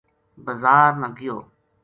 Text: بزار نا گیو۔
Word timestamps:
بزار 0.45 0.91
نا 1.01 1.07
گیو۔ 1.17 1.37